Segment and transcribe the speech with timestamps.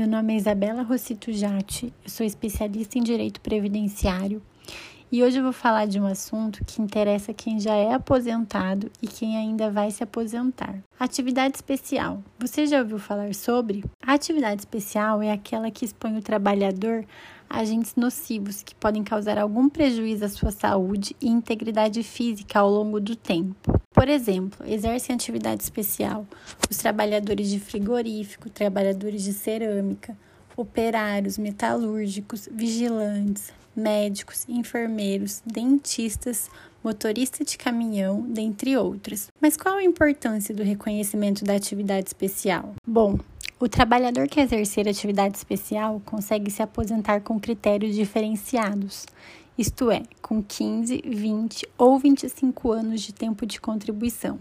[0.00, 4.40] Meu nome é Isabela Rossito Jatti, eu sou especialista em direito previdenciário
[5.12, 9.06] e hoje eu vou falar de um assunto que interessa quem já é aposentado e
[9.06, 10.76] quem ainda vai se aposentar.
[10.98, 12.22] Atividade especial.
[12.38, 13.84] Você já ouviu falar sobre?
[14.00, 17.04] A atividade especial é aquela que expõe o trabalhador
[17.48, 22.70] a agentes nocivos que podem causar algum prejuízo à sua saúde e integridade física ao
[22.70, 23.80] longo do tempo.
[23.92, 26.24] Por exemplo, exercem atividade especial
[26.70, 30.16] os trabalhadores de frigorífico, trabalhadores de cerâmica,
[30.56, 36.50] operários metalúrgicos, vigilantes, médicos, enfermeiros, dentistas,
[36.82, 39.28] motorista de caminhão, dentre outros.
[39.40, 42.74] Mas qual a importância do reconhecimento da atividade especial?
[42.86, 43.18] Bom,
[43.58, 49.06] o trabalhador que exercer atividade especial consegue se aposentar com critérios diferenciados
[49.60, 54.38] isto é, com 15, 20 ou 25 anos de tempo de contribuição,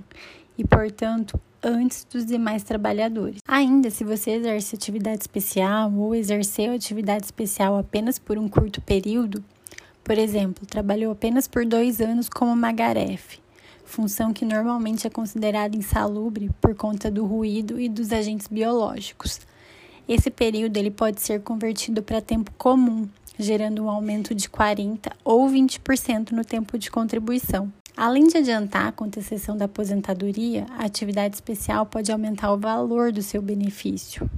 [0.60, 3.40] e, portanto, antes dos demais trabalhadores.
[3.48, 9.42] Ainda, se você exerce atividade especial ou exerceu atividade especial apenas por um curto período,
[10.04, 13.40] por exemplo, trabalhou apenas por dois anos como magarefe,
[13.86, 19.40] função que normalmente é considerada insalubre por conta do ruído e dos agentes biológicos.
[20.10, 23.08] Esse período ele pode ser convertido para tempo comum,
[23.38, 27.72] gerando um aumento de 40% ou 20% no tempo de contribuição.
[28.00, 33.22] Além de adiantar com antecessão da aposentadoria, a atividade especial pode aumentar o valor do
[33.22, 34.32] seu benefício.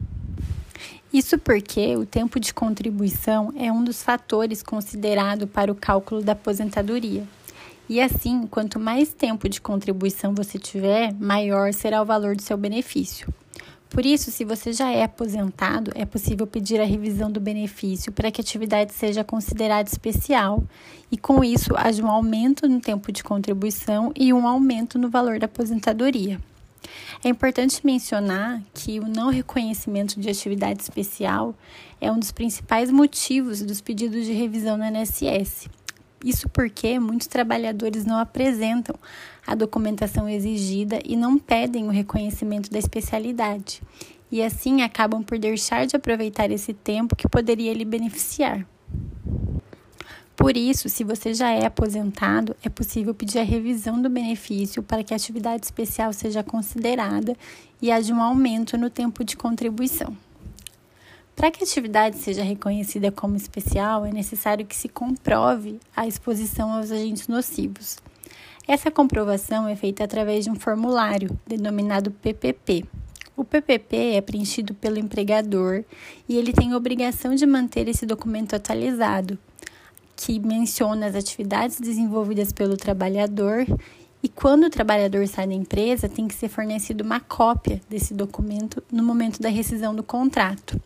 [1.14, 6.32] Isso porque o tempo de contribuição é um dos fatores considerado para o cálculo da
[6.32, 7.24] aposentadoria.
[7.88, 12.58] E assim, quanto mais tempo de contribuição você tiver, maior será o valor do seu
[12.58, 13.32] benefício.
[13.92, 18.32] Por isso, se você já é aposentado, é possível pedir a revisão do benefício para
[18.32, 20.64] que a atividade seja considerada especial
[21.12, 25.40] e, com isso, haja um aumento no tempo de contribuição e um aumento no valor
[25.40, 26.40] da aposentadoria.
[27.22, 31.54] É importante mencionar que o não reconhecimento de atividade especial
[32.00, 35.68] é um dos principais motivos dos pedidos de revisão no INSS.
[36.24, 38.96] Isso porque muitos trabalhadores não apresentam
[39.46, 43.82] a documentação exigida e não pedem o reconhecimento da especialidade,
[44.32, 48.66] e assim acabam por deixar de aproveitar esse tempo que poderia lhe beneficiar.
[50.36, 55.04] Por isso, se você já é aposentado, é possível pedir a revisão do benefício para
[55.04, 57.36] que a atividade especial seja considerada
[57.82, 60.16] e haja um aumento no tempo de contribuição.
[61.42, 66.72] Para que a atividade seja reconhecida como especial, é necessário que se comprove a exposição
[66.72, 67.98] aos agentes nocivos.
[68.68, 72.86] Essa comprovação é feita através de um formulário, denominado PPP.
[73.36, 75.84] O PPP é preenchido pelo empregador
[76.30, 79.36] e ele tem a obrigação de manter esse documento atualizado,
[80.16, 83.66] que menciona as atividades desenvolvidas pelo trabalhador
[84.22, 88.84] e quando o trabalhador sai da empresa, tem que ser fornecido uma cópia desse documento
[88.92, 90.80] no momento da rescisão do contrato.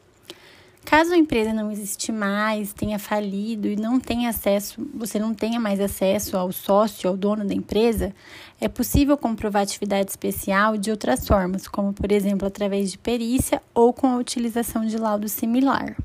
[0.85, 5.59] Caso a empresa não existe mais, tenha falido e não tenha acesso, você não tenha
[5.59, 8.13] mais acesso ao sócio, ao dono da empresa,
[8.61, 13.91] é possível comprovar atividade especial de outras formas, como por exemplo através de perícia ou
[13.91, 15.95] com a utilização de laudo similar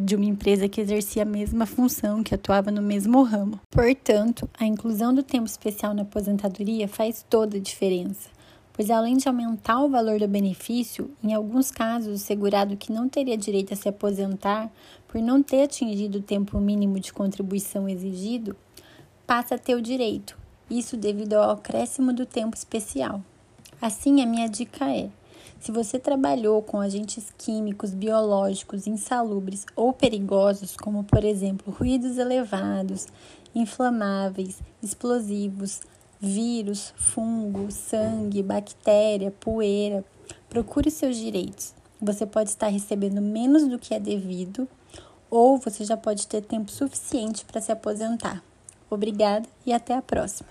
[0.00, 3.58] de uma empresa que exercia a mesma função, que atuava no mesmo ramo.
[3.68, 8.37] Portanto, a inclusão do tempo especial na aposentadoria faz toda a diferença
[8.78, 13.08] pois além de aumentar o valor do benefício, em alguns casos o segurado que não
[13.08, 14.70] teria direito a se aposentar
[15.08, 18.54] por não ter atingido o tempo mínimo de contribuição exigido,
[19.26, 20.38] passa a ter o direito,
[20.70, 23.20] isso devido ao acréscimo do tempo especial.
[23.82, 25.10] Assim, a minha dica é:
[25.58, 33.08] se você trabalhou com agentes químicos, biológicos, insalubres ou perigosos, como por exemplo ruídos elevados,
[33.52, 35.80] inflamáveis, explosivos,
[36.20, 40.04] vírus, fungo, sangue, bactéria, poeira.
[40.48, 41.74] Procure seus direitos.
[42.00, 44.68] Você pode estar recebendo menos do que é devido
[45.30, 48.42] ou você já pode ter tempo suficiente para se aposentar.
[48.88, 50.46] Obrigada e até a próxima.